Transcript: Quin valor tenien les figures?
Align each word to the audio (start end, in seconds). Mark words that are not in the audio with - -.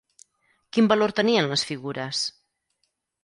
Quin 0.77 0.87
valor 0.93 1.13
tenien 1.19 1.51
les 1.51 1.65
figures? 1.71 2.23